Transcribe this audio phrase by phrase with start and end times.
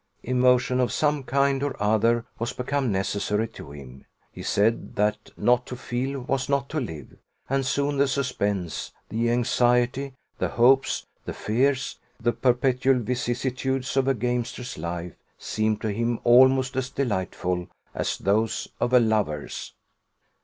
[0.23, 5.67] Emotion of some kind or other was become necessary to him; he said that not
[5.67, 7.15] to feel was not to live;
[7.47, 14.15] and soon the suspense, the anxiety, the hopes, the fears, the perpetual vicissitudes of a
[14.15, 19.75] gamester's life, seemed to him almost as delightful as those of a lover's.